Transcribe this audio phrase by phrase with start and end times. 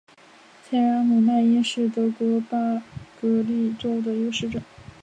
[0.63, 4.59] 蔡尔阿姆迈因是德国巴伐利亚州的一个市镇。